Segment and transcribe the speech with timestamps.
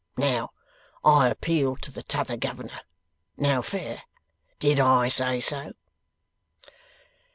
[0.17, 0.49] Now,
[1.05, 2.79] I appeal to the T'other Governor.
[3.37, 4.01] Now, fair!
[4.57, 5.73] Did I say so?